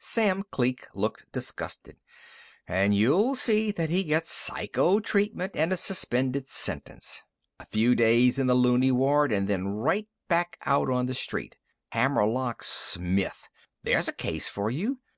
Sam 0.00 0.44
Kleek 0.50 0.86
looked 0.94 1.30
disgusted. 1.32 1.98
"And 2.66 2.96
you'll 2.96 3.34
see 3.34 3.70
that 3.72 3.90
he 3.90 4.04
gets 4.04 4.32
psycho 4.32 5.00
treatment 5.00 5.52
and 5.54 5.70
a 5.70 5.76
suspended 5.76 6.48
sentence. 6.48 7.20
A 7.60 7.66
few 7.66 7.94
days 7.94 8.38
in 8.38 8.46
the 8.46 8.54
looney 8.54 8.90
ward, 8.90 9.32
and 9.32 9.48
then 9.48 9.68
right 9.68 10.08
back 10.28 10.56
out 10.64 10.88
on 10.88 11.04
the 11.04 11.12
street. 11.12 11.58
Hammerlock 11.90 12.62
Smith! 12.62 13.46
There's 13.82 14.08
a 14.08 14.14
case 14.14 14.48
for 14.48 14.70
you! 14.70 15.00